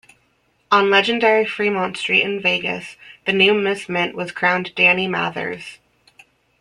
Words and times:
On 0.71 0.89
legendary 0.89 1.45
Freemont 1.45 1.95
street 1.95 2.23
in 2.23 2.41
Vegas, 2.41 2.95
the 3.27 3.31
new 3.33 3.53
Miss 3.53 3.87
Mint 3.87 4.15
was 4.15 4.31
crowned 4.31 4.73
Dani 4.75 5.07
Mathers. 5.07 5.77